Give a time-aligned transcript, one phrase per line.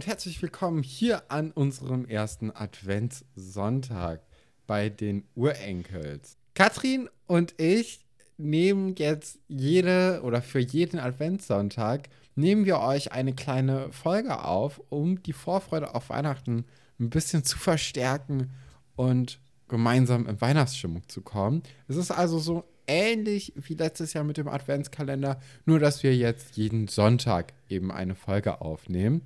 [0.00, 4.22] und herzlich willkommen hier an unserem ersten Adventssonntag
[4.66, 6.38] bei den Urenkels.
[6.54, 8.06] Katrin und ich
[8.38, 15.22] nehmen jetzt jede oder für jeden Adventssonntag nehmen wir euch eine kleine Folge auf, um
[15.22, 16.64] die Vorfreude auf Weihnachten
[16.98, 18.48] ein bisschen zu verstärken
[18.96, 21.62] und gemeinsam in Weihnachtsstimmung zu kommen.
[21.88, 26.56] Es ist also so ähnlich wie letztes Jahr mit dem Adventskalender, nur dass wir jetzt
[26.56, 29.20] jeden Sonntag eben eine Folge aufnehmen.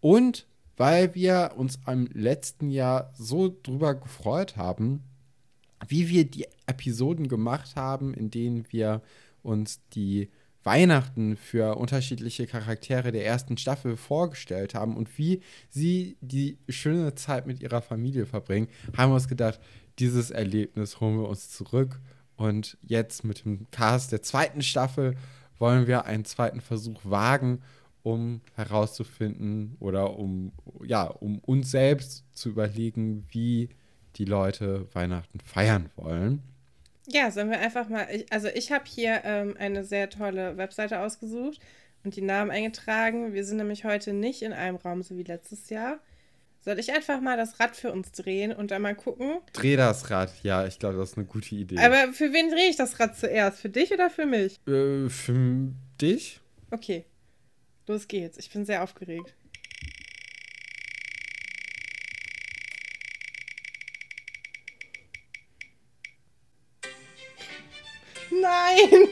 [0.00, 5.02] Und weil wir uns am letzten Jahr so drüber gefreut haben,
[5.86, 9.02] wie wir die Episoden gemacht haben, in denen wir
[9.42, 10.30] uns die
[10.64, 17.46] Weihnachten für unterschiedliche Charaktere der ersten Staffel vorgestellt haben und wie sie die schöne Zeit
[17.46, 19.60] mit ihrer Familie verbringen, haben wir uns gedacht,
[19.98, 22.00] dieses Erlebnis holen wir uns zurück.
[22.36, 25.16] Und jetzt mit dem Cast der zweiten Staffel
[25.58, 27.62] wollen wir einen zweiten Versuch wagen,
[28.08, 30.52] um herauszufinden oder um,
[30.84, 33.68] ja, um uns selbst zu überlegen, wie
[34.16, 36.42] die Leute Weihnachten feiern wollen.
[37.06, 38.06] Ja, sollen wir einfach mal.
[38.12, 41.60] Ich, also, ich habe hier ähm, eine sehr tolle Webseite ausgesucht
[42.04, 43.32] und die Namen eingetragen.
[43.32, 45.98] Wir sind nämlich heute nicht in einem Raum, so wie letztes Jahr.
[46.60, 49.38] Soll ich einfach mal das Rad für uns drehen und dann mal gucken?
[49.52, 51.78] Dreh das Rad, ja, ich glaube, das ist eine gute Idee.
[51.78, 53.60] Aber für wen drehe ich das Rad zuerst?
[53.60, 54.58] Für dich oder für mich?
[54.66, 56.40] Äh, für dich?
[56.70, 57.04] Okay.
[57.88, 58.36] Los geht's.
[58.36, 59.34] Ich bin sehr aufgeregt.
[68.30, 69.08] Nein!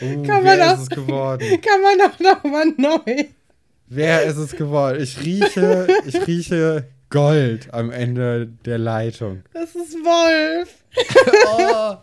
[0.00, 1.60] Oh, kann wer man auch, ist es geworden?
[1.60, 3.24] Kann man auch nochmal neu.
[3.88, 5.02] Wer ist es geworden?
[5.02, 9.42] Ich rieche, ich rieche Gold am Ende der Leitung.
[9.52, 10.76] Das ist Wolf.
[11.58, 11.96] oh,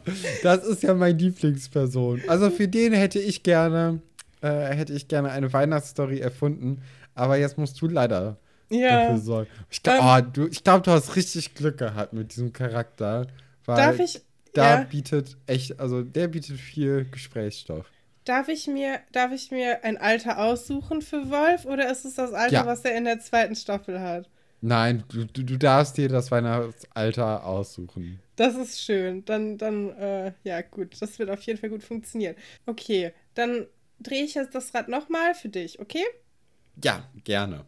[0.43, 2.21] das ist ja meine Lieblingsperson.
[2.27, 4.01] Also für den hätte ich gerne,
[4.41, 6.81] äh, hätte ich gerne eine Weihnachtsstory erfunden.
[7.15, 8.37] Aber jetzt musst du leider
[8.69, 9.03] ja.
[9.03, 9.49] dafür sorgen.
[9.69, 13.27] Ich glaube, oh, du, glaub, du hast richtig Glück gehabt mit diesem Charakter.
[13.65, 14.21] Darf ich?
[14.53, 14.83] Da ja.
[14.85, 17.85] bietet echt, also der bietet viel Gesprächsstoff.
[18.23, 22.33] Darf ich mir, darf ich mir ein Alter aussuchen für Wolf oder ist es das
[22.33, 22.65] Alter, Ja.
[22.65, 24.29] was er in der zweiten Staffel hat?
[24.61, 28.19] Nein, du, du, du darfst dir das Weihnachtsalter aussuchen.
[28.35, 29.23] Das ist schön.
[29.25, 30.99] Dann, dann, äh, ja, gut.
[30.99, 32.35] Das wird auf jeden Fall gut funktionieren.
[32.65, 33.67] Okay, dann
[33.99, 36.03] drehe ich jetzt das Rad nochmal für dich, okay?
[36.83, 37.65] Ja, gerne.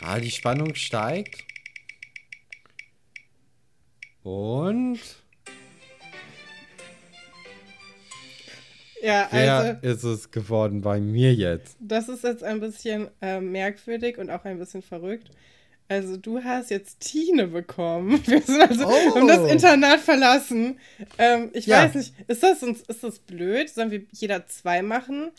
[0.00, 1.44] Ah, die Spannung steigt.
[4.22, 5.00] Und
[9.00, 11.76] Ja, wer also, ist es geworden bei mir jetzt?
[11.78, 15.30] das ist jetzt ein bisschen äh, merkwürdig und auch ein bisschen verrückt.
[15.88, 18.20] Also, du hast jetzt Tine bekommen.
[18.26, 19.18] Wir sind also Oh.
[19.20, 20.78] um das Internat verlassen.
[21.18, 21.84] Ähm, ich Ja.
[21.84, 23.70] weiß nicht, ist das, uns, ist das blöd?
[23.70, 25.30] Sollen wir jeder zwei machen?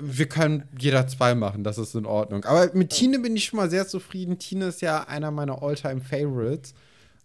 [0.00, 2.44] Wir können jeder zwei machen, das ist in Ordnung.
[2.46, 4.38] Aber mit Tine bin ich schon mal sehr zufrieden.
[4.38, 6.74] Tine ist ja einer meiner All-Time-Favorites.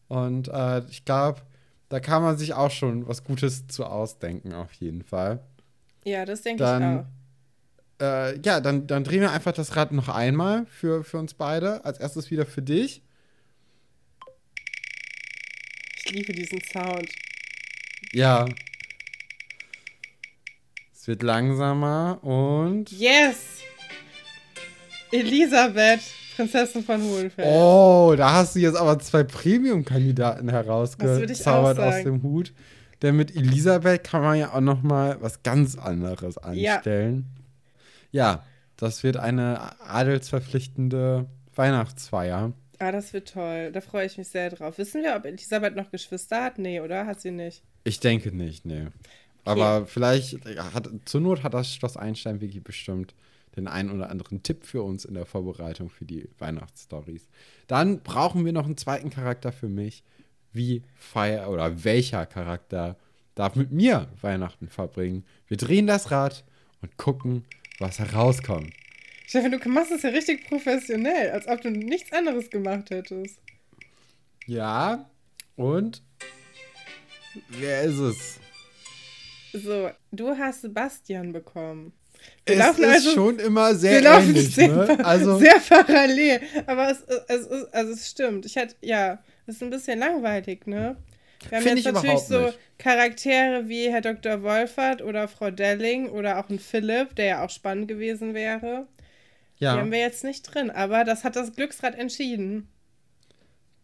[0.08, 1.42] Und äh, ich glaube,
[1.88, 5.40] da kann man sich auch schon was Gutes zu ausdenken, auf jeden Fall.
[6.04, 7.06] Ja, das denke ich auch.
[8.02, 11.84] Äh, ja, dann, dann drehen wir einfach das Rad noch einmal für, für uns beide.
[11.86, 13.02] Als erstes wieder für dich.
[15.98, 17.10] Ich liebe diesen Sound.
[18.14, 18.46] Ja.
[20.94, 22.92] Es wird langsamer und.
[22.92, 23.60] Yes!
[25.12, 26.02] Elisabeth,
[26.36, 27.48] Prinzessin von Hohenfeld.
[27.48, 32.54] Oh, da hast du jetzt aber zwei Premium-Kandidaten herausgezaubert aus dem Hut.
[33.02, 37.26] Denn mit Elisabeth kann man ja auch noch mal was ganz anderes anstellen.
[37.28, 37.39] Ja,
[38.78, 41.26] das wird eine adelsverpflichtende
[41.56, 42.54] Weihnachtsfeier.
[42.80, 43.72] Ah, das wird toll.
[43.74, 44.78] Da freue ich mich sehr drauf.
[44.78, 46.58] Wissen wir, ob Elisabeth noch Geschwister hat?
[46.58, 47.06] Nee, oder?
[47.06, 47.62] Hat sie nicht?
[47.84, 48.88] Ich denke nicht, nee.
[49.44, 53.14] Aber vielleicht hat zur Not hat das Schloss Einstein wirklich bestimmt
[53.56, 57.28] den einen oder anderen Tipp für uns in der Vorbereitung für die Weihnachtsstories.
[57.68, 60.04] Dann brauchen wir noch einen zweiten Charakter für mich.
[60.54, 62.96] Wie feier oder welcher Charakter
[63.36, 65.26] darf mit mir Weihnachten verbringen?
[65.48, 66.44] Wir drehen das Rad
[66.82, 67.44] und gucken,
[67.80, 68.74] was herauskommt.
[69.28, 73.40] Stefan, du machst es ja richtig professionell, als ob du nichts anderes gemacht hättest.
[74.48, 75.10] Ja,
[75.56, 76.02] und
[77.50, 78.40] wer ist es?
[79.54, 81.94] So, du hast Sebastian bekommen.
[82.46, 85.06] Wir es laufen ist also- schon immer sehr Wir laufen ähnlich, sehr, ne?
[85.06, 86.42] Also sehr parallel.
[86.66, 88.46] Aber es, es, ist, also es stimmt.
[88.46, 90.98] Ich hätte, ja, es ist ein bisschen langweilig, ne?
[91.48, 92.60] Wir haben Find jetzt ich natürlich so nicht.
[92.78, 94.44] Charaktere wie Herr Dr.
[94.44, 98.88] Wolfert oder Frau Delling oder auch ein Philipp, der ja auch spannend gewesen wäre.
[99.60, 99.78] Die ja.
[99.78, 102.68] haben wir jetzt nicht drin, aber das hat das Glücksrad entschieden.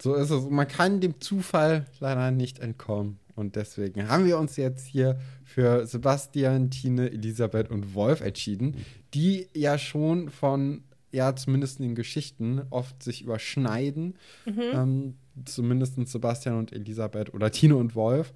[0.01, 0.49] So ist es.
[0.49, 3.19] Man kann dem Zufall leider nicht entkommen.
[3.35, 9.49] Und deswegen haben wir uns jetzt hier für Sebastian, Tine, Elisabeth und Wolf entschieden, die
[9.53, 14.17] ja schon von, ja, zumindest in den Geschichten oft sich überschneiden.
[14.45, 14.61] Mhm.
[14.73, 18.33] Ähm, zumindest Sebastian und Elisabeth oder Tine und Wolf.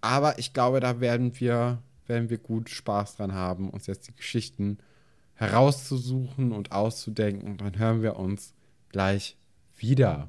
[0.00, 4.14] Aber ich glaube, da werden wir, werden wir gut Spaß dran haben, uns jetzt die
[4.14, 4.78] Geschichten
[5.34, 7.50] herauszusuchen und auszudenken.
[7.50, 8.54] Und dann hören wir uns
[8.90, 9.36] gleich
[9.76, 10.28] wieder.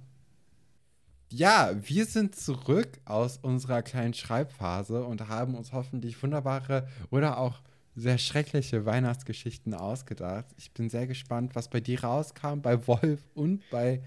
[1.29, 7.61] Ja, wir sind zurück aus unserer kleinen Schreibphase und haben uns hoffentlich wunderbare oder auch
[7.95, 10.45] sehr schreckliche Weihnachtsgeschichten ausgedacht.
[10.57, 14.01] Ich bin sehr gespannt, was bei dir rauskam, bei Wolf und bei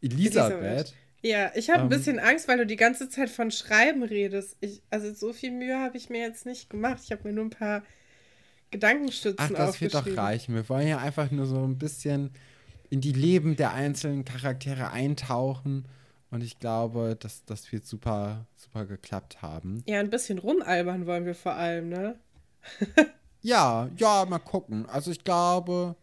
[0.00, 0.52] Elisabeth.
[0.52, 0.94] Elisabeth.
[1.20, 4.56] Ja, ich habe ähm, ein bisschen Angst, weil du die ganze Zeit von Schreiben redest.
[4.60, 7.00] Ich, also so viel Mühe habe ich mir jetzt nicht gemacht.
[7.04, 7.82] Ich habe mir nur ein paar
[8.70, 10.54] Gedankenstützen Ach, das wird doch reichen.
[10.54, 12.30] Wir wollen ja einfach nur so ein bisschen
[12.90, 15.86] in die Leben der einzelnen Charaktere eintauchen
[16.30, 19.82] und ich glaube, dass das wird super, super geklappt haben.
[19.86, 22.18] Ja, ein bisschen rumalbern wollen wir vor allem, ne?
[23.42, 24.86] ja, ja, mal gucken.
[24.86, 25.96] Also ich glaube,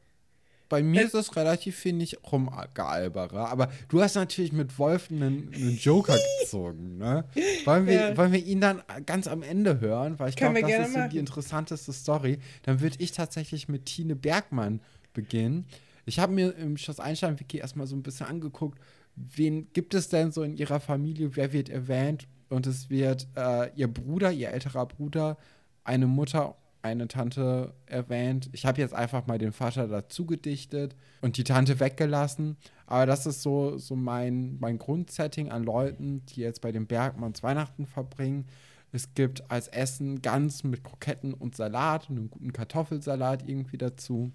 [0.70, 3.50] bei mir es ist es relativ, finde ich, rumgealberer.
[3.50, 7.26] Aber du hast natürlich mit Wolf einen, einen Joker gezogen, ne?
[7.66, 8.18] Wollen wir, ja.
[8.18, 10.20] wollen wir ihn dann ganz am Ende hören?
[10.20, 12.40] Weil ich glaube, das ist so die interessanteste Story.
[12.64, 14.82] Dann würde ich tatsächlich mit Tine Bergmann
[15.14, 15.66] beginnen.
[16.06, 18.80] Ich habe mir im Schloss Einstein-Wiki erstmal so ein bisschen angeguckt,
[19.16, 22.28] wen gibt es denn so in ihrer Familie, wer wird erwähnt?
[22.50, 25.38] Und es wird äh, ihr Bruder, ihr älterer Bruder,
[25.84, 28.50] eine Mutter, eine Tante erwähnt.
[28.52, 32.58] Ich habe jetzt einfach mal den Vater dazu gedichtet und die Tante weggelassen.
[32.86, 37.42] Aber das ist so, so mein, mein Grundsetting an Leuten, die jetzt bei den Bergmanns
[37.42, 38.46] Weihnachten verbringen.
[38.92, 44.32] Es gibt als Essen Gans mit Kroketten und Salat und einem guten Kartoffelsalat irgendwie dazu.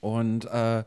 [0.00, 0.84] Und äh,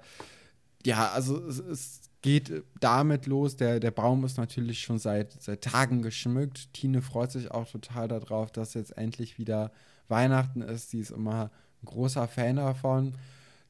[0.83, 3.55] ja, also es, es geht damit los.
[3.55, 6.73] Der, der Baum ist natürlich schon seit, seit Tagen geschmückt.
[6.73, 9.71] Tine freut sich auch total darauf, dass jetzt endlich wieder
[10.09, 10.91] Weihnachten ist.
[10.91, 11.51] Sie ist immer
[11.81, 13.13] ein großer Fan davon.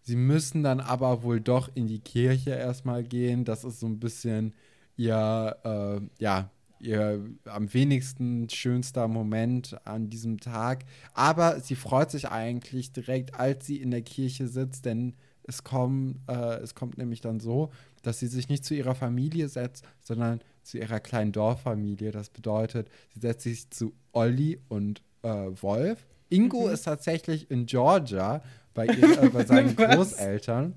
[0.01, 3.45] Sie müssen dann aber wohl doch in die Kirche erstmal gehen.
[3.45, 4.53] Das ist so ein bisschen
[4.95, 6.49] ihr, äh, ja,
[6.79, 10.85] ihr am wenigsten schönster Moment an diesem Tag.
[11.13, 16.23] Aber sie freut sich eigentlich direkt, als sie in der Kirche sitzt, denn es, kommen,
[16.27, 17.71] äh, es kommt nämlich dann so,
[18.01, 22.11] dass sie sich nicht zu ihrer Familie setzt, sondern zu ihrer kleinen Dorffamilie.
[22.11, 26.05] Das bedeutet, sie setzt sich zu Olli und äh, Wolf.
[26.29, 26.73] Ingo mhm.
[26.73, 28.41] ist tatsächlich in Georgia
[28.73, 30.75] bei, ihr, äh, bei seinen Großeltern.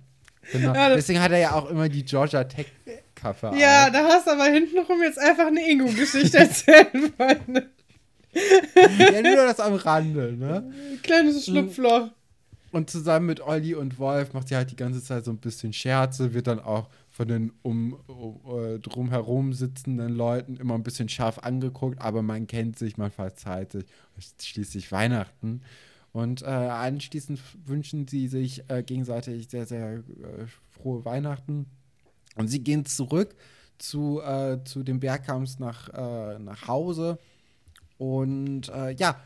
[0.51, 0.75] Genau.
[0.75, 2.67] Ja, Deswegen hat er ja auch immer die Georgia Tech
[3.15, 3.57] Kaffee.
[3.59, 3.93] Ja, auf.
[3.93, 7.71] da hast du aber hintenrum jetzt einfach eine Ingo-Geschichte erzählen wollen.
[8.99, 10.73] ja, nur das am Rande, ne?
[11.03, 12.09] Kleines Schlupfloch.
[12.73, 15.75] Und zusammen mit Olli und Wolf macht sie halt die ganze Zeit so ein bisschen
[15.75, 16.89] Scherze, wird dann auch
[17.23, 22.49] von den um, um uh, drumherum sitzenden Leuten immer ein bisschen scharf angeguckt, aber man
[22.49, 23.85] kennt sich, man verzeiht sich.
[24.41, 25.63] Schließlich Weihnachten.
[26.13, 30.03] Und äh, anschließend wünschen sie sich äh, gegenseitig sehr, sehr äh,
[30.71, 31.67] frohe Weihnachten.
[32.35, 33.37] Und sie gehen zurück
[33.79, 37.21] zu, äh, zu den Bergkamps nach, äh, nach Hause.
[37.99, 39.21] Und äh, ja,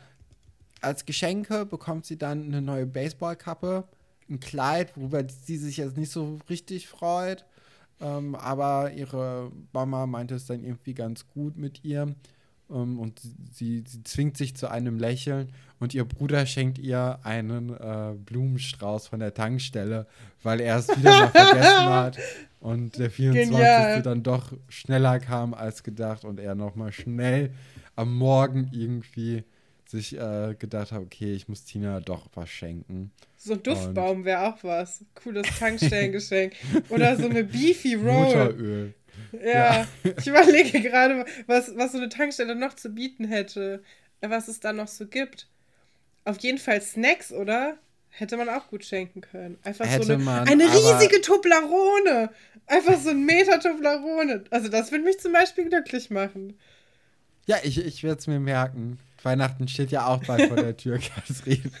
[0.81, 3.85] als Geschenke bekommt sie dann eine neue Baseballkappe,
[4.29, 7.43] ein Kleid, worüber sie sich jetzt nicht so richtig freut.
[7.99, 12.15] Ähm, aber ihre Mama meinte es dann irgendwie ganz gut mit ihr.
[12.69, 17.69] Ähm, und sie, sie zwingt sich zu einem Lächeln und ihr Bruder schenkt ihr einen
[17.69, 20.07] äh, Blumenstrauß von der Tankstelle,
[20.43, 22.17] weil er es wieder mal vergessen hat
[22.59, 23.51] und der 24.
[23.51, 24.01] Genial.
[24.01, 27.51] dann doch schneller kam als gedacht und er nochmal schnell
[27.95, 29.43] am Morgen irgendwie
[29.87, 33.11] sich äh, gedacht habe, okay, ich muss Tina doch was schenken.
[33.37, 35.05] So ein Duftbaum wäre auch was.
[35.15, 36.53] Cooles Tankstellengeschenk.
[36.89, 38.25] Oder so eine Beefy Roll.
[38.25, 38.93] Mutteröl.
[39.31, 39.87] Ja, ja.
[40.17, 43.83] ich überlege gerade, was, was so eine Tankstelle noch zu bieten hätte.
[44.21, 45.47] Was es da noch so gibt.
[46.25, 47.77] Auf jeden Fall Snacks, oder?
[48.09, 49.57] Hätte man auch gut schenken können.
[49.63, 52.31] Einfach hätte so eine, man, eine riesige Toblerone.
[52.65, 54.43] Einfach so ein Meter Toblerone.
[54.49, 56.57] Also das würde mich zum Beispiel glücklich machen.
[57.45, 58.99] Ja, ich, ich werde es mir merken.
[59.23, 61.71] Weihnachten steht ja auch bald vor der Tür, Kathrin.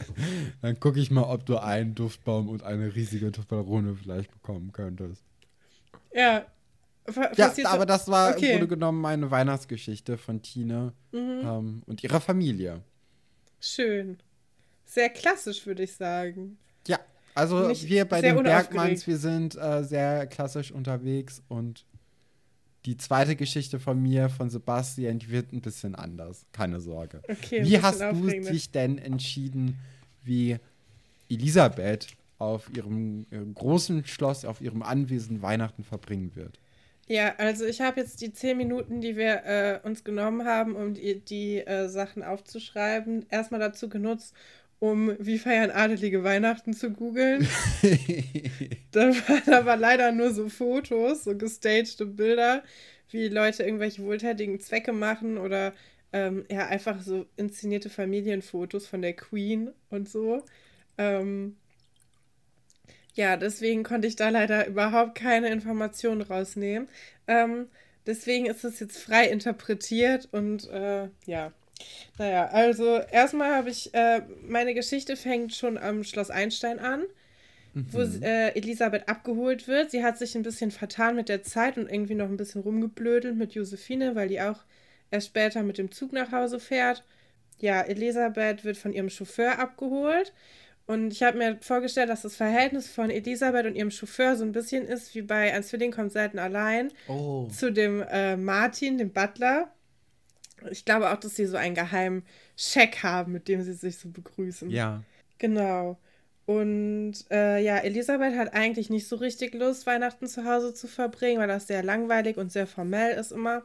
[0.61, 5.23] Dann gucke ich mal, ob du einen Duftbaum und eine riesige Toblerone vielleicht bekommen könntest.
[6.13, 6.45] Ja.
[7.37, 8.47] Ja, aber das war okay.
[8.47, 11.41] im Grunde genommen meine Weihnachtsgeschichte von Tine mhm.
[11.41, 12.81] ähm, und ihrer Familie.
[13.61, 14.17] Schön.
[14.85, 16.57] Sehr klassisch, würde ich sagen.
[16.85, 16.99] Ja,
[17.33, 21.85] also Nicht wir bei den Bergmanns, wir sind äh, sehr klassisch unterwegs und
[22.87, 26.45] die zweite Geschichte von mir, von Sebastian, die wird ein bisschen anders.
[26.53, 27.21] Keine Sorge.
[27.27, 29.77] Okay, wie hast du dich denn entschieden,
[30.23, 30.57] wie
[31.29, 32.07] Elisabeth
[32.39, 36.59] auf ihrem, ihrem großen Schloss, auf ihrem Anwesen Weihnachten verbringen wird?
[37.07, 40.93] Ja, also ich habe jetzt die zehn Minuten, die wir äh, uns genommen haben, um
[40.93, 44.33] die, die äh, Sachen aufzuschreiben, erstmal dazu genutzt,
[44.79, 47.47] um wie feiern adelige Weihnachten zu googeln.
[48.91, 52.63] da waren aber leider nur so Fotos, so gestagte Bilder,
[53.09, 55.73] wie Leute irgendwelche wohltätigen Zwecke machen oder
[56.13, 60.43] ähm, ja, einfach so inszenierte Familienfotos von der Queen und so.
[60.97, 61.57] Ähm,
[63.13, 66.87] ja, deswegen konnte ich da leider überhaupt keine Informationen rausnehmen.
[67.27, 67.67] Ähm,
[68.05, 71.51] deswegen ist es jetzt frei interpretiert und äh, ja.
[72.17, 77.03] Naja, also erstmal habe ich, äh, meine Geschichte fängt schon am Schloss Einstein an,
[77.73, 77.87] mhm.
[77.91, 79.91] wo äh, Elisabeth abgeholt wird.
[79.91, 83.35] Sie hat sich ein bisschen vertan mit der Zeit und irgendwie noch ein bisschen rumgeblödelt
[83.35, 84.59] mit Josephine, weil die auch
[85.11, 87.03] erst später mit dem Zug nach Hause fährt.
[87.59, 90.33] Ja, Elisabeth wird von ihrem Chauffeur abgeholt
[90.87, 94.53] und ich habe mir vorgestellt, dass das Verhältnis von Elisabeth und ihrem Chauffeur so ein
[94.53, 97.47] bisschen ist wie bei Ein Zwilling kommt selten allein oh.
[97.49, 99.69] zu dem äh, Martin, dem Butler.
[100.71, 102.23] Ich glaube auch, dass sie so einen geheimen
[102.55, 104.69] Scheck haben, mit dem sie sich so begrüßen.
[104.69, 105.03] Ja.
[105.37, 105.97] Genau.
[106.45, 111.39] Und äh, ja, Elisabeth hat eigentlich nicht so richtig Lust, Weihnachten zu Hause zu verbringen,
[111.39, 113.63] weil das sehr langweilig und sehr formell ist immer.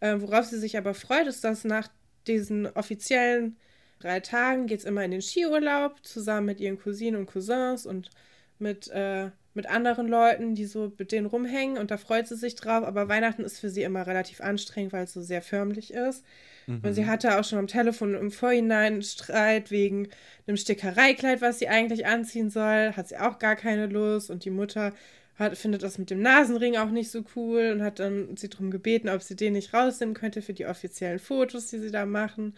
[0.00, 1.88] Äh, worauf sie sich aber freut, ist, dass nach
[2.26, 3.56] diesen offiziellen
[4.00, 8.10] drei Tagen geht es immer in den Skiurlaub, zusammen mit ihren Cousinen und Cousins und
[8.58, 12.54] mit, äh, mit anderen Leuten, die so mit denen rumhängen und da freut sie sich
[12.54, 12.84] drauf.
[12.84, 16.24] Aber Weihnachten ist für sie immer relativ anstrengend, weil es so sehr förmlich ist.
[16.66, 16.80] Mhm.
[16.82, 17.06] Und sie mhm.
[17.08, 20.08] hatte auch schon am Telefon im Vorhinein einen Streit wegen
[20.46, 22.92] einem Stickereikleid, was sie eigentlich anziehen soll.
[22.92, 24.30] Hat sie auch gar keine Lust.
[24.30, 24.92] Und die Mutter
[25.36, 28.70] hat, findet das mit dem Nasenring auch nicht so cool und hat dann sie darum
[28.70, 32.54] gebeten, ob sie den nicht rausnehmen könnte für die offiziellen Fotos, die sie da machen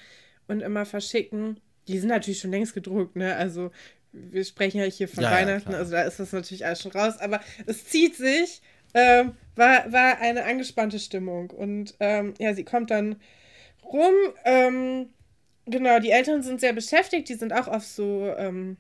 [0.47, 1.61] und immer verschicken.
[1.88, 3.35] Die sind natürlich schon längst gedruckt, ne?
[3.37, 3.71] Also
[4.12, 6.92] wir sprechen ja hier von ja, Weihnachten, ja, also da ist das natürlich alles schon
[6.92, 8.62] raus, aber es zieht sich,
[8.94, 11.50] ähm, war, war eine angespannte Stimmung.
[11.50, 13.16] Und ähm, ja, sie kommt dann
[13.84, 14.14] rum.
[14.44, 15.10] Ähm,
[15.66, 18.76] genau, die Eltern sind sehr beschäftigt, die sind auch auf so, ähm,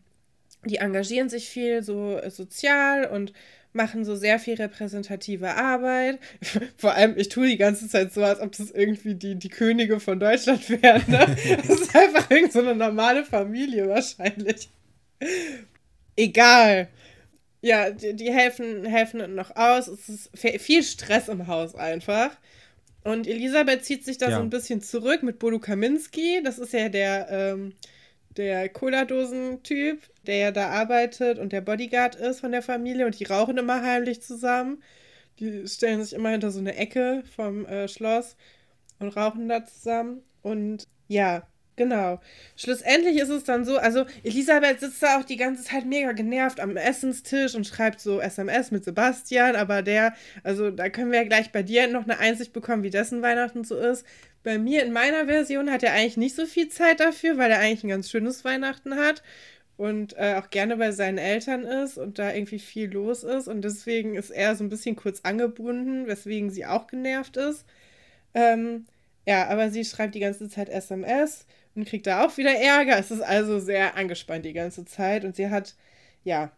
[0.64, 3.32] die engagieren sich viel so äh, sozial und
[3.72, 6.18] machen so sehr viel repräsentative Arbeit.
[6.76, 10.00] Vor allem, ich tue die ganze Zeit so, als ob das irgendwie die, die Könige
[10.00, 11.04] von Deutschland wären.
[11.06, 11.36] Ne?
[11.66, 14.70] Das ist einfach irgend so eine normale Familie wahrscheinlich.
[16.16, 16.88] Egal.
[17.60, 19.88] Ja, die, die helfen, helfen noch aus.
[19.88, 22.30] Es ist viel Stress im Haus einfach.
[23.04, 24.36] Und Elisabeth zieht sich da ja.
[24.36, 26.42] so ein bisschen zurück mit Bodo Kaminski.
[26.44, 27.72] Das ist ja der, ähm,
[28.36, 33.24] der Cola-Dosen-Typ, der ja da arbeitet und der Bodyguard ist von der Familie und die
[33.24, 34.82] rauchen immer heimlich zusammen.
[35.40, 38.36] Die stellen sich immer hinter so eine Ecke vom äh, Schloss
[38.98, 40.22] und rauchen da zusammen.
[40.42, 41.46] Und ja,
[41.78, 42.20] Genau.
[42.56, 46.58] Schlussendlich ist es dann so, also Elisabeth sitzt da auch die ganze Zeit mega genervt
[46.58, 51.28] am Essenstisch und schreibt so SMS mit Sebastian, aber der, also da können wir ja
[51.28, 54.04] gleich bei dir noch eine Einsicht bekommen, wie dessen Weihnachten so ist.
[54.42, 57.60] Bei mir in meiner Version hat er eigentlich nicht so viel Zeit dafür, weil er
[57.60, 59.22] eigentlich ein ganz schönes Weihnachten hat
[59.76, 63.62] und äh, auch gerne bei seinen Eltern ist und da irgendwie viel los ist und
[63.62, 67.64] deswegen ist er so ein bisschen kurz angebunden, weswegen sie auch genervt ist.
[68.34, 68.86] Ähm,
[69.28, 71.44] ja, aber sie schreibt die ganze Zeit SMS
[71.78, 72.98] und kriegt da auch wieder Ärger.
[72.98, 75.76] Es ist also sehr angespannt die ganze Zeit und sie hat,
[76.24, 76.50] ja,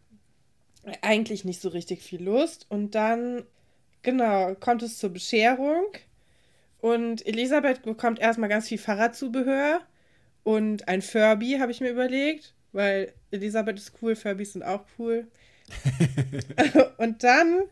[1.02, 2.64] eigentlich nicht so richtig viel Lust.
[2.70, 3.44] Und dann,
[4.02, 5.84] genau, kommt es zur Bescherung
[6.80, 9.82] und Elisabeth bekommt erstmal ganz viel Fahrradzubehör
[10.42, 15.28] und ein Furby, habe ich mir überlegt, weil Elisabeth ist cool, Furbys sind auch cool.
[16.96, 17.64] und dann,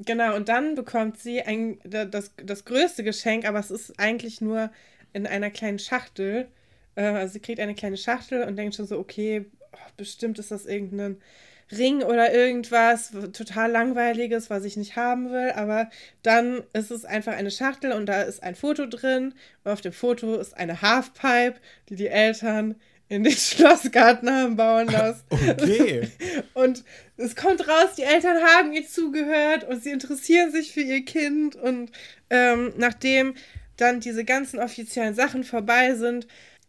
[0.00, 4.72] genau, und dann bekommt sie ein, das, das größte Geschenk, aber es ist eigentlich nur
[5.12, 6.48] in einer kleinen Schachtel.
[6.96, 10.50] Äh, also sie kriegt eine kleine Schachtel und denkt schon so, okay, oh, bestimmt ist
[10.50, 11.18] das irgendein
[11.72, 15.88] Ring oder irgendwas total langweiliges, was ich nicht haben will, aber
[16.22, 19.34] dann ist es einfach eine Schachtel und da ist ein Foto drin
[19.64, 21.58] und auf dem Foto ist eine Halfpipe,
[21.88, 22.74] die die Eltern
[23.08, 25.24] in den Schlossgarten haben bauen lassen.
[25.30, 26.08] Okay.
[26.54, 26.84] Und
[27.16, 31.54] es kommt raus, die Eltern haben ihr zugehört und sie interessieren sich für ihr Kind
[31.54, 31.92] und
[32.30, 33.34] ähm, nachdem
[33.76, 36.26] dann diese ganzen offiziellen Sachen vorbei sind,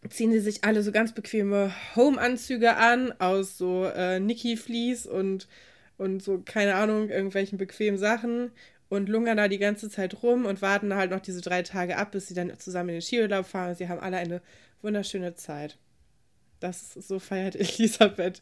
[0.10, 5.48] ziehen sie sich alle so ganz bequeme Home-Anzüge an aus so äh, Niki-Fleece und,
[5.98, 8.52] und so, keine Ahnung, irgendwelchen bequemen Sachen
[8.90, 12.12] und lungern da die ganze Zeit rum und warten halt noch diese drei Tage ab,
[12.12, 13.76] bis sie dann zusammen in den Skiurlaub fahren.
[13.76, 14.42] Sie haben alle eine
[14.82, 15.78] wunderschöne Zeit.
[16.60, 18.42] Das so feiert Elisabeth.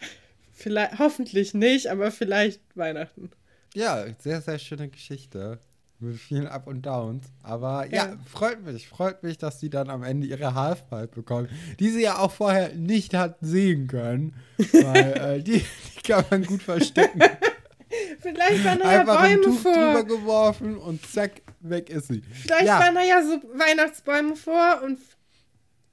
[0.51, 3.31] Vielleicht, hoffentlich nicht, aber vielleicht Weihnachten.
[3.73, 5.59] Ja, sehr, sehr schöne Geschichte
[6.03, 7.25] mit vielen Up und Downs.
[7.41, 8.07] Aber ja.
[8.07, 8.17] ja.
[8.25, 12.19] freut mich, freut mich, dass sie dann am Ende ihre Halfpipe bekommt, die sie ja
[12.19, 15.59] auch vorher nicht hat sehen können, weil äh, die,
[15.95, 17.21] die kann man gut verstecken.
[18.19, 19.73] Vielleicht waren da ja Einfach ein Bäume Tuch vor.
[19.73, 22.21] drüber geworfen und zack, weg ist sie.
[22.31, 24.97] Vielleicht ja, waren da ja so Weihnachtsbäume vor und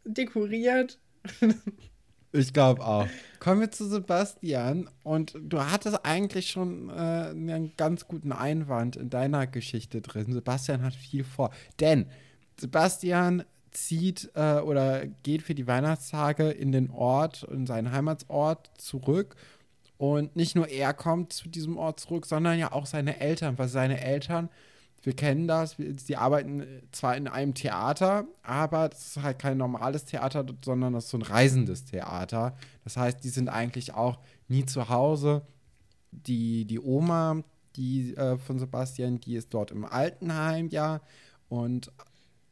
[0.05, 0.99] dekoriert.
[2.33, 3.07] ich glaube auch.
[3.41, 4.89] Kommen wir zu Sebastian.
[5.03, 10.33] Und du hattest eigentlich schon äh, einen ganz guten Einwand in deiner Geschichte drin.
[10.33, 11.51] Sebastian hat viel vor.
[11.81, 12.07] Denn
[12.61, 19.37] Sebastian zieht äh, oder geht für die Weihnachtstage in den Ort, in seinen Heimatsort zurück.
[19.97, 23.69] Und nicht nur er kommt zu diesem Ort zurück, sondern ja auch seine Eltern, weil
[23.69, 24.51] seine Eltern,
[25.03, 30.05] wir kennen das, sie arbeiten zwar in einem Theater, aber das ist halt kein normales
[30.05, 32.55] Theater, sondern das ist so ein reisendes Theater.
[32.85, 35.43] Das heißt, die sind eigentlich auch nie zu Hause.
[36.13, 37.43] Die, die Oma,
[37.77, 41.01] die äh, von Sebastian, die ist dort im Altenheim, ja.
[41.49, 41.91] Und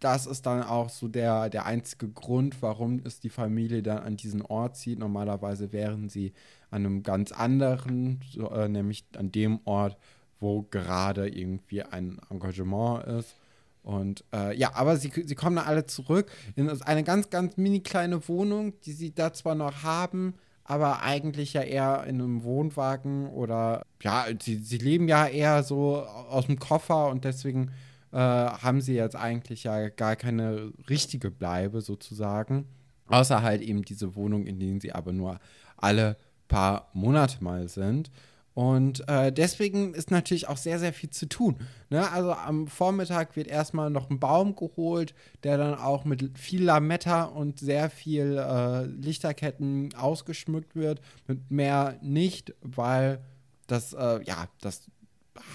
[0.01, 4.17] das ist dann auch so der, der einzige Grund, warum es die Familie dann an
[4.17, 5.01] diesen Ort zieht.
[5.01, 6.33] Normalerweise wären sie
[6.71, 9.99] an einem ganz anderen, so, äh, nämlich an dem Ort,
[10.41, 13.35] wo gerade irgendwie ein Engagement ist.
[13.83, 17.81] Und äh, ja, aber sie, sie kommen dann alle zurück in eine ganz, ganz mini
[17.81, 23.29] kleine Wohnung, die sie da zwar noch haben, aber eigentlich ja eher in einem Wohnwagen
[23.29, 27.71] oder ja, sie, sie leben ja eher so aus dem Koffer und deswegen
[28.13, 32.67] äh, haben sie jetzt eigentlich ja gar keine richtige Bleibe sozusagen.
[33.07, 35.41] Außer halt eben diese Wohnung, in denen sie aber nur
[35.79, 36.19] alle
[36.49, 38.11] paar Monate mal sind.
[38.59, 41.59] Und äh, deswegen ist natürlich auch sehr, sehr viel zu tun.
[41.91, 42.11] Ne?
[42.11, 47.23] Also am Vormittag wird erstmal noch ein Baum geholt, der dann auch mit viel Lametta
[47.23, 51.01] und sehr viel äh, Lichterketten ausgeschmückt wird.
[51.29, 53.23] Mit mehr nicht, weil
[53.69, 54.91] das, äh, ja, das,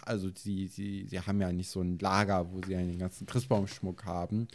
[0.06, 3.28] also sie, sie, sie haben ja nicht so ein Lager, wo sie ja den ganzen
[3.28, 4.48] Christbaumschmuck haben.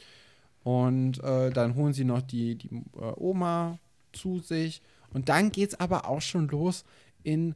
[0.64, 3.78] Und äh, dann holen sie noch die, die äh, Oma
[4.14, 4.80] zu sich.
[5.10, 6.86] Und dann geht es aber auch schon los
[7.22, 7.54] in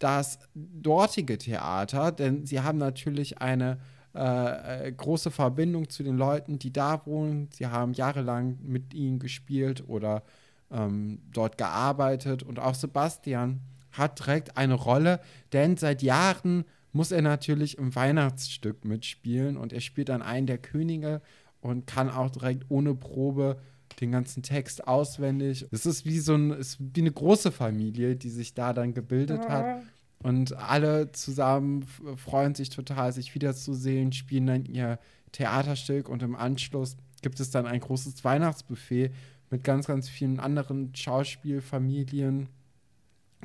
[0.00, 3.78] das dortige Theater, denn sie haben natürlich eine
[4.14, 7.48] äh, äh, große Verbindung zu den Leuten, die da wohnen.
[7.52, 10.24] Sie haben jahrelang mit ihnen gespielt oder
[10.72, 12.42] ähm, dort gearbeitet.
[12.42, 13.60] Und auch Sebastian
[13.92, 15.20] hat direkt eine Rolle,
[15.52, 20.58] denn seit Jahren muss er natürlich im Weihnachtsstück mitspielen und er spielt dann einen der
[20.58, 21.22] Könige
[21.60, 23.60] und kann auch direkt ohne Probe
[24.00, 25.66] den ganzen Text auswendig.
[25.70, 29.48] Es ist wie so ein, ist wie eine große Familie, die sich da dann gebildet
[29.48, 29.82] hat.
[30.22, 31.84] Und alle zusammen
[32.16, 34.98] freuen sich total, sich wiederzusehen, spielen dann ihr
[35.32, 39.12] Theaterstück und im Anschluss gibt es dann ein großes Weihnachtsbuffet
[39.50, 42.48] mit ganz, ganz vielen anderen Schauspielfamilien,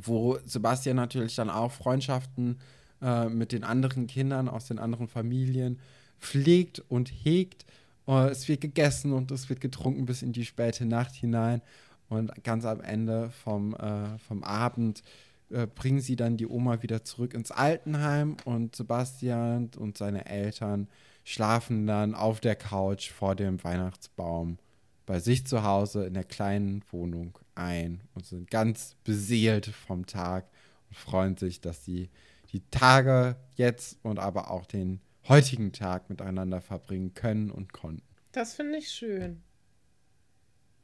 [0.02, 2.60] wo Sebastian natürlich dann auch Freundschaften
[3.02, 5.80] äh, mit den anderen Kindern aus den anderen Familien
[6.20, 7.66] pflegt und hegt.
[8.08, 11.62] Äh, es wird gegessen und es wird getrunken bis in die späte Nacht hinein.
[12.08, 15.02] Und ganz am Ende vom, äh, vom Abend
[15.50, 20.88] äh, bringen sie dann die Oma wieder zurück ins Altenheim und Sebastian und seine Eltern
[21.24, 24.60] schlafen dann auf der Couch vor dem Weihnachtsbaum
[25.06, 30.48] bei sich zu Hause in der kleinen Wohnung ein und sind ganz beseelt vom Tag
[30.90, 32.10] und freuen sich, dass sie
[32.52, 38.04] die Tage jetzt und aber auch den heutigen Tag miteinander verbringen können und konnten.
[38.32, 39.42] Das finde ich schön.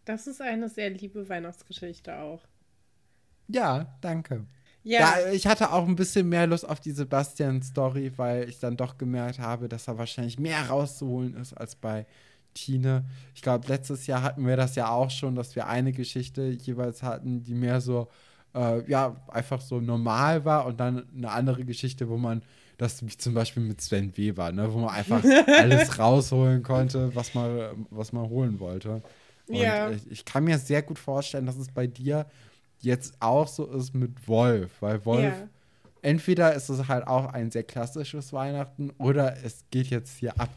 [0.06, 2.44] Das ist eine sehr liebe Weihnachtsgeschichte auch.
[3.48, 4.46] Ja, danke.
[4.84, 8.78] Ja, Ja, ich hatte auch ein bisschen mehr Lust auf die Sebastian-Story, weil ich dann
[8.78, 12.08] doch gemerkt habe, dass da wahrscheinlich mehr rauszuholen ist als bei
[12.54, 13.06] Tine.
[13.36, 17.04] Ich glaube, letztes Jahr hatten wir das ja auch schon, dass wir eine Geschichte jeweils
[17.04, 18.10] hatten, die mehr so,
[18.56, 22.42] äh, ja, einfach so normal war und dann eine andere Geschichte, wo man
[22.82, 27.36] das wie zum Beispiel mit Sven Weber, ne, wo man einfach alles rausholen konnte, was
[27.36, 29.04] man, was man holen wollte.
[29.48, 29.92] Und Ja.
[29.92, 32.26] ich, ich kann mir sehr gut vorstellen, dass es bei dir
[32.80, 35.48] jetzt auch so ist mit Wolf, weil Wolf ja.
[36.02, 40.50] entweder ist es halt auch ein sehr klassisches Weihnachten oder es geht jetzt hier ab.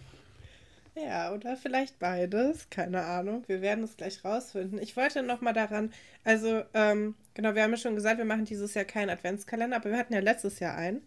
[0.96, 3.42] Ja, oder vielleicht beides, keine Ahnung.
[3.48, 4.78] Wir werden es gleich rausfinden.
[4.78, 8.44] Ich wollte noch mal daran, also ähm, genau, wir haben ja schon gesagt, wir machen
[8.44, 11.02] dieses Jahr keinen Adventskalender, aber wir hatten ja letztes Jahr einen.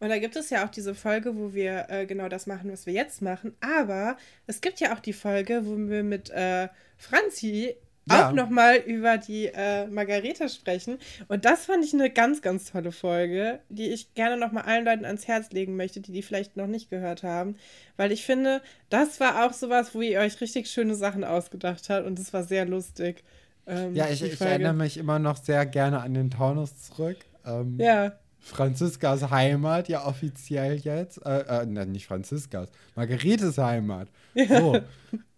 [0.00, 2.86] Und da gibt es ja auch diese Folge, wo wir äh, genau das machen, was
[2.86, 3.54] wir jetzt machen.
[3.60, 7.76] Aber es gibt ja auch die Folge, wo wir mit äh, Franzi
[8.10, 8.28] Ja.
[8.28, 10.98] auch noch mal über die äh, Margarete sprechen.
[11.28, 14.84] Und das fand ich eine ganz, ganz tolle Folge, die ich gerne noch mal allen
[14.86, 17.56] Leuten ans Herz legen möchte, die die vielleicht noch nicht gehört haben.
[17.98, 22.06] Weil ich finde, das war auch sowas, wo ihr euch richtig schöne Sachen ausgedacht habt.
[22.06, 23.22] Und das war sehr lustig.
[23.66, 27.18] ähm, Ja, ich, ich erinnere mich immer noch sehr gerne an den Taunus zurück.
[27.46, 31.24] Ähm, Ja, Franziskas Heimat, ja offiziell jetzt.
[31.24, 34.08] Äh, äh, nein, nicht Franziskas, Margaretes Heimat.
[34.34, 34.76] So.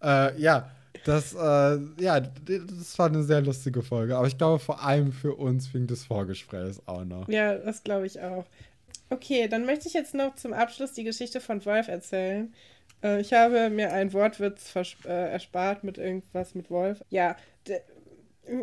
[0.03, 0.69] äh, ja,
[1.05, 4.15] das, äh, ja, das war eine sehr lustige Folge.
[4.15, 7.27] Aber ich glaube, vor allem für uns wegen des Vorgesprächs auch noch.
[7.27, 8.45] ja, das glaube ich auch.
[9.09, 12.53] Okay, dann möchte ich jetzt noch zum Abschluss die Geschichte von Wolf erzählen.
[13.03, 14.73] Äh, ich habe mir einen Wortwitz
[15.05, 17.03] äh, erspart mit irgendwas mit Wolf.
[17.09, 17.35] Ja,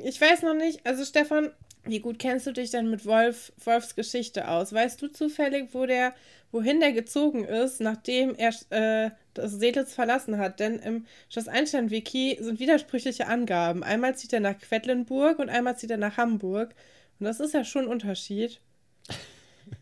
[0.03, 1.51] ich weiß noch nicht, also Stefan,
[1.85, 4.73] wie gut kennst du dich denn mit Wolf, Wolfs Geschichte aus?
[4.73, 6.15] Weißt du zufällig, wo der,
[6.53, 10.61] wohin der gezogen ist, nachdem er äh, das Seelitz verlassen hat?
[10.61, 13.83] Denn im Schloss Einstein-Wiki sind widersprüchliche Angaben.
[13.83, 16.75] Einmal zieht er nach Quedlinburg und einmal zieht er nach Hamburg.
[17.19, 18.61] Und das ist ja schon ein Unterschied.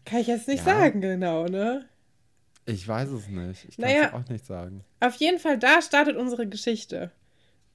[0.05, 0.75] Kann ich jetzt nicht ja.
[0.75, 1.85] sagen, genau, ne?
[2.67, 3.65] Ich weiß es nicht.
[3.69, 4.85] Ich kann es naja, auch nicht sagen.
[5.01, 7.11] Auf jeden Fall, da startet unsere Geschichte.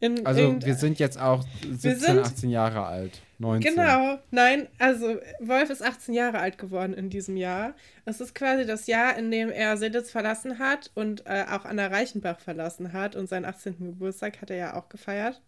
[0.03, 3.21] In, also in, wir sind jetzt auch 17, sind, 18 Jahre alt.
[3.39, 3.73] 19.
[3.73, 7.73] Genau, nein, also Wolf ist 18 Jahre alt geworden in diesem Jahr.
[8.03, 11.87] Es ist quasi das Jahr, in dem er Seditz verlassen hat und äh, auch Anna
[11.87, 13.15] Reichenbach verlassen hat.
[13.15, 13.77] Und seinen 18.
[13.77, 15.41] Geburtstag hat er ja auch gefeiert.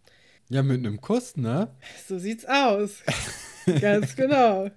[0.47, 1.67] Ja, mit einem Kuss, ne?
[2.07, 3.03] So sieht's aus.
[3.81, 4.69] Ganz genau.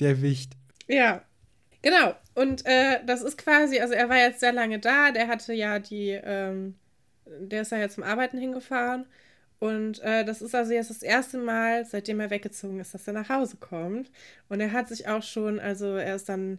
[0.00, 0.54] Der Wicht.
[0.88, 1.22] Ja,
[1.82, 2.16] genau.
[2.34, 5.78] Und äh, das ist quasi, also er war jetzt sehr lange da, der hatte ja
[5.78, 6.74] die, ähm,
[7.26, 9.06] der ist ja jetzt zum Arbeiten hingefahren.
[9.60, 13.14] Und äh, das ist also jetzt das erste Mal, seitdem er weggezogen ist, dass er
[13.14, 14.10] nach Hause kommt.
[14.48, 16.58] Und er hat sich auch schon, also er ist dann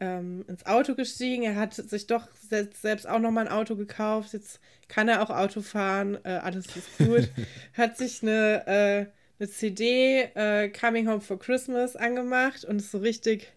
[0.00, 1.42] ähm, ins Auto gestiegen.
[1.42, 4.32] Er hat sich doch selbst auch nochmal ein Auto gekauft.
[4.32, 6.18] Jetzt kann er auch Auto fahren.
[6.24, 7.28] Äh, alles ist gut.
[7.76, 9.06] hat sich eine, äh,
[9.38, 13.52] eine CD, äh, Coming Home for Christmas, angemacht und ist so richtig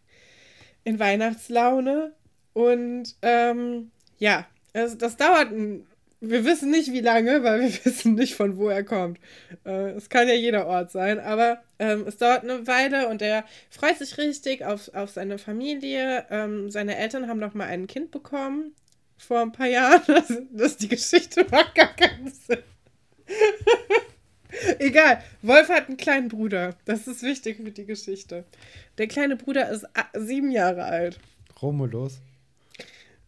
[0.84, 2.14] in Weihnachtslaune.
[2.54, 5.86] Und ähm, ja, also das dauert ein
[6.22, 9.20] wir wissen nicht, wie lange, weil wir wissen nicht, von wo er kommt.
[9.66, 13.46] Äh, es kann ja jeder Ort sein, aber ähm, es dauert eine Weile und er
[13.70, 16.26] freut sich richtig auf, auf seine Familie.
[16.30, 18.74] Ähm, seine Eltern haben noch mal ein Kind bekommen
[19.18, 20.02] vor ein paar Jahren.
[20.08, 22.64] Das, das die Geschichte macht gar keinen Sinn.
[24.80, 26.76] Egal, Wolf hat einen kleinen Bruder.
[26.86, 28.46] Das ist wichtig für die Geschichte.
[28.98, 29.86] Der kleine Bruder ist
[30.18, 31.20] sieben Jahre alt.
[31.62, 32.20] Romulus.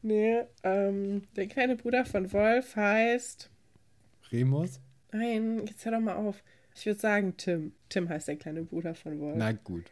[0.02, 3.50] Nee, ähm, der kleine Bruder von Wolf heißt.
[4.32, 4.80] Remus?
[5.12, 6.42] Nein, jetzt hör doch mal auf.
[6.76, 7.74] Ich würde sagen Tim.
[7.90, 9.36] Tim heißt der kleine Bruder von Wolf.
[9.38, 9.86] Na gut.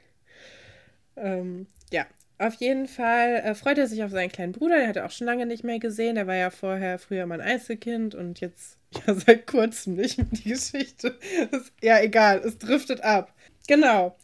[1.16, 4.78] Ähm, ja, auf jeden Fall äh, freut er sich auf seinen kleinen Bruder.
[4.78, 6.16] Der hat er auch schon lange nicht mehr gesehen.
[6.16, 10.28] Der war ja vorher früher mal ein Einzelkind und jetzt ja seit kurzem nicht mehr
[10.32, 11.20] die Geschichte.
[11.52, 13.36] Ist, ja, egal, es driftet ab.
[13.68, 14.16] Genau.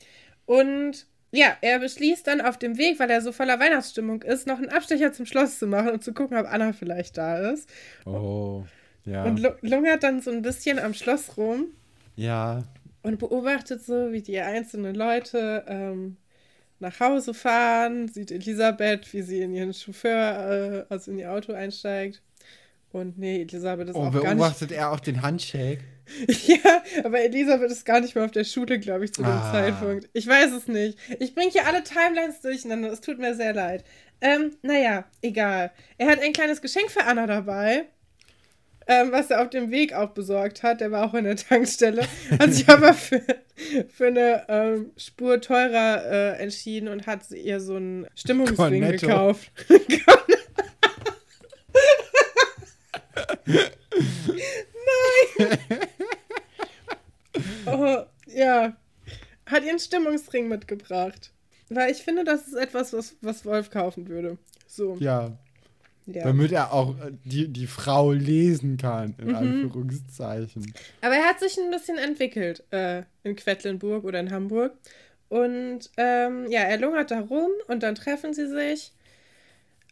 [0.45, 4.57] Und ja, er beschließt dann auf dem Weg, weil er so voller Weihnachtsstimmung ist, noch
[4.57, 7.69] einen Abstecher zum Schloss zu machen und zu gucken, ob Anna vielleicht da ist.
[8.05, 8.63] Oh,
[9.05, 9.23] ja.
[9.23, 11.67] Und lungert dann so ein bisschen am Schloss rum.
[12.15, 12.63] Ja.
[13.03, 16.17] Und beobachtet so, wie die einzelnen Leute ähm,
[16.79, 21.53] nach Hause fahren, sieht Elisabeth, wie sie in ihren Chauffeur, äh, also in ihr Auto
[21.53, 22.21] einsteigt.
[22.95, 24.37] Und nee, Elisabeth ist oh, auch gar nicht...
[24.37, 25.81] beobachtet er auch den Handshake?
[26.47, 29.51] ja, aber Elisabeth ist gar nicht mehr auf der Schule, glaube ich, zu dem ah.
[29.51, 30.07] Zeitpunkt.
[30.13, 30.97] Ich weiß es nicht.
[31.19, 32.89] Ich bringe hier alle Timelines durcheinander.
[32.89, 33.83] Es tut mir sehr leid.
[34.21, 35.73] Ähm, naja, egal.
[35.97, 37.83] Er hat ein kleines Geschenk für Anna dabei.
[38.87, 40.79] Ähm, was er auf dem Weg auch besorgt hat.
[40.79, 42.07] Der war auch in der Tankstelle.
[42.39, 43.21] Hat sich aber für,
[43.89, 49.51] für eine ähm, Spur teurer äh, entschieden und hat ihr so einen Stimmungsring gekauft.
[55.37, 55.59] Nein!
[57.67, 58.75] oh, ja.
[59.45, 61.31] Hat ihren Stimmungsring mitgebracht.
[61.69, 64.37] Weil ich finde, das ist etwas, was, was Wolf kaufen würde.
[64.67, 64.97] So.
[64.99, 65.37] Ja.
[66.05, 66.23] ja.
[66.23, 69.35] Damit er auch äh, die, die Frau lesen kann, in mhm.
[69.35, 70.73] Anführungszeichen.
[71.01, 74.73] Aber er hat sich ein bisschen entwickelt äh, in Quedlinburg oder in Hamburg.
[75.29, 78.91] Und ähm, ja, er lungert da rum und dann treffen sie sich.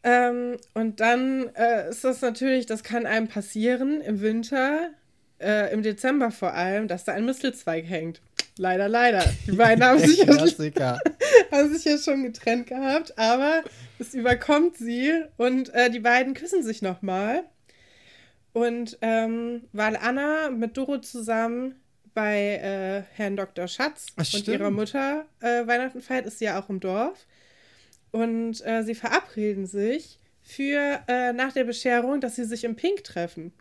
[0.04, 4.90] Ähm, und dann äh, ist das natürlich, das kann einem passieren im Winter,
[5.40, 8.22] äh, im Dezember vor allem, dass da ein Mistelzweig hängt.
[8.58, 9.24] Leider, leider.
[9.48, 10.18] Die beiden haben sich,
[10.78, 11.00] ja,
[11.52, 13.64] haben sich ja schon getrennt gehabt, aber
[13.98, 17.44] es überkommt sie und äh, die beiden küssen sich nochmal.
[18.52, 21.76] Und ähm, weil Anna mit Doro zusammen
[22.14, 23.68] bei äh, Herrn Dr.
[23.68, 27.26] Schatz Ach, und ihrer Mutter äh, Weihnachten feiert, ist sie ja auch im Dorf.
[28.14, 33.04] Und äh, sie verabreden sich für äh, nach der Bescherung, dass sie sich im Pink
[33.04, 33.52] treffen.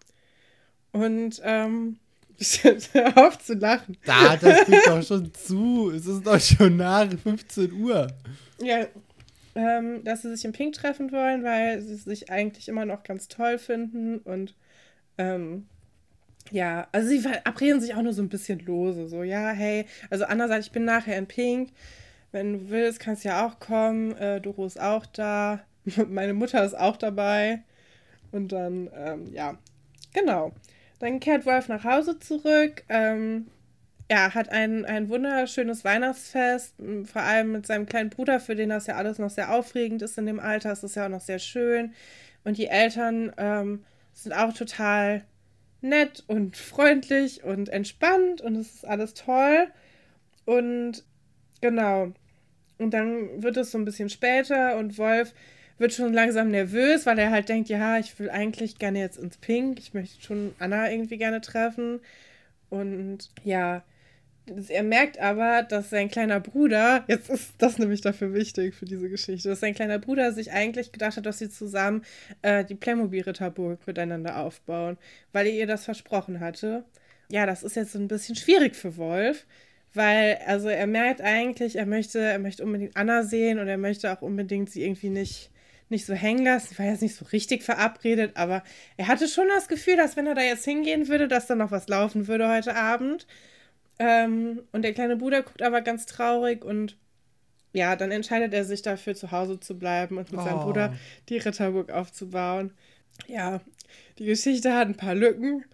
[0.92, 1.98] Und ähm,
[2.92, 3.96] hör auf zu lachen.
[4.04, 5.90] Da, das geht doch schon zu.
[5.90, 8.08] Es ist doch schon nach 15 Uhr.
[8.60, 8.86] Ja,
[9.54, 13.28] ähm, dass sie sich im Pink treffen wollen, weil sie sich eigentlich immer noch ganz
[13.28, 14.54] toll finden und
[15.16, 15.66] ähm,
[16.50, 19.08] ja, also sie verabreden sich auch nur so ein bisschen lose.
[19.08, 21.70] So, ja, hey, also sagt, ich bin nachher in Pink.
[22.32, 24.16] Wenn du willst, kannst du ja auch kommen.
[24.16, 25.60] Äh, Doro ist auch da.
[26.08, 27.62] Meine Mutter ist auch dabei.
[28.32, 29.58] Und dann, ähm, ja,
[30.14, 30.52] genau.
[30.98, 32.84] Dann kehrt Wolf nach Hause zurück.
[32.88, 33.48] Ähm,
[34.10, 38.86] ja, hat ein, ein wunderschönes Weihnachtsfest, vor allem mit seinem kleinen Bruder, für den das
[38.86, 40.72] ja alles noch sehr aufregend ist in dem Alter.
[40.72, 41.92] Es ist ja auch noch sehr schön.
[42.44, 45.24] Und die Eltern ähm, sind auch total
[45.80, 49.68] nett und freundlich und entspannt und es ist alles toll.
[50.44, 51.04] Und
[51.60, 52.12] genau.
[52.82, 55.34] Und dann wird es so ein bisschen später und Wolf
[55.78, 59.36] wird schon langsam nervös, weil er halt denkt, ja, ich will eigentlich gerne jetzt ins
[59.36, 59.78] Pink.
[59.78, 62.00] Ich möchte schon Anna irgendwie gerne treffen.
[62.70, 63.82] Und ja,
[64.68, 69.08] er merkt aber, dass sein kleiner Bruder, jetzt ist das nämlich dafür wichtig für diese
[69.08, 72.02] Geschichte, dass sein kleiner Bruder sich eigentlich gedacht hat, dass sie zusammen
[72.42, 74.98] äh, die Playmobil-Ritterburg miteinander aufbauen,
[75.32, 76.84] weil er ihr das versprochen hatte.
[77.30, 79.46] Ja, das ist jetzt so ein bisschen schwierig für Wolf,
[79.94, 84.12] weil, also er merkt eigentlich, er möchte, er möchte unbedingt Anna sehen und er möchte
[84.12, 85.50] auch unbedingt sie irgendwie nicht,
[85.88, 86.68] nicht so hängen lassen.
[86.70, 88.62] Sie war jetzt nicht so richtig verabredet, aber
[88.96, 91.70] er hatte schon das Gefühl, dass wenn er da jetzt hingehen würde, dass da noch
[91.70, 93.26] was laufen würde heute Abend.
[93.98, 96.96] Ähm, und der kleine Bruder guckt aber ganz traurig und
[97.74, 100.44] ja, dann entscheidet er sich dafür, zu Hause zu bleiben und mit oh.
[100.44, 100.94] seinem Bruder
[101.28, 102.72] die Ritterburg aufzubauen.
[103.26, 103.60] Ja,
[104.18, 105.64] die Geschichte hat ein paar Lücken.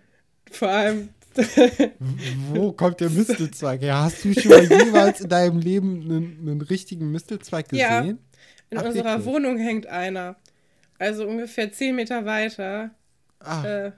[0.51, 1.11] Vor allem.
[2.53, 4.03] Wo kommt der Mistelzweig her?
[4.03, 7.81] Hast du schon mal jemals in deinem Leben einen, einen richtigen Mistelzweig gesehen?
[7.81, 8.01] Ja,
[8.71, 9.27] in Ach, unserer wirklich?
[9.27, 10.37] Wohnung hängt einer.
[10.99, 12.91] Also ungefähr 10 Meter weiter
[13.39, 13.93] Ach, äh,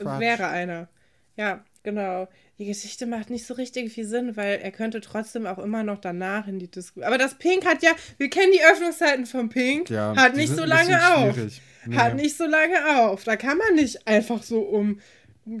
[0.00, 0.88] wäre einer.
[1.36, 2.28] Ja, genau
[2.58, 6.00] die Geschichte macht nicht so richtig viel Sinn, weil er könnte trotzdem auch immer noch
[6.00, 7.02] danach in die Disco.
[7.02, 10.64] Aber das Pink hat ja, wir kennen die Öffnungszeiten vom Pink, ja, hat nicht so
[10.64, 11.36] lange auf.
[11.84, 11.96] Nee.
[11.96, 13.24] Hat nicht so lange auf.
[13.24, 15.00] Da kann man nicht einfach so um,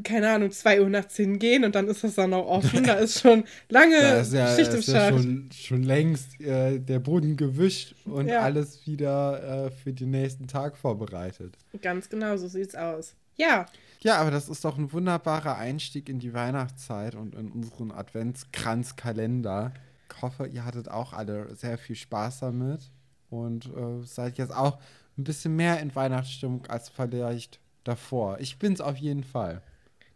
[0.02, 2.84] keine Ahnung, 2 Uhr nachts hingehen und dann ist das dann noch offen.
[2.84, 6.78] Da ist schon lange da ist ja, Schicht im ist ja schon, schon längst äh,
[6.78, 8.40] der Boden gewischt und ja.
[8.40, 11.56] alles wieder äh, für den nächsten Tag vorbereitet.
[11.82, 13.14] Ganz genau, so sieht's aus.
[13.36, 13.66] Ja.
[14.00, 19.72] Ja, aber das ist doch ein wunderbarer Einstieg in die Weihnachtszeit und in unseren Adventskranzkalender.
[20.10, 22.90] Ich hoffe, ihr hattet auch alle sehr viel Spaß damit
[23.30, 24.78] und äh, seid jetzt auch
[25.16, 28.38] ein bisschen mehr in Weihnachtsstimmung als vielleicht davor.
[28.40, 29.62] Ich bin's auf jeden Fall.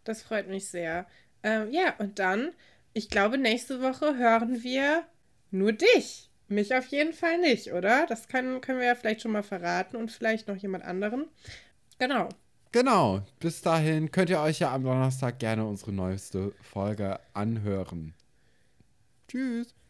[0.05, 1.07] Das freut mich sehr.
[1.43, 2.53] Ähm, ja, und dann,
[2.93, 5.05] ich glaube, nächste Woche hören wir
[5.51, 6.31] nur dich.
[6.49, 8.07] Mich auf jeden Fall nicht, oder?
[8.07, 11.27] Das kann, können wir ja vielleicht schon mal verraten und vielleicht noch jemand anderen.
[11.99, 12.29] Genau.
[12.73, 18.15] Genau, bis dahin könnt ihr euch ja am Donnerstag gerne unsere neueste Folge anhören.
[19.29, 19.75] Tschüss.